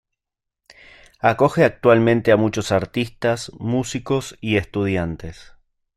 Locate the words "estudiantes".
4.57-5.53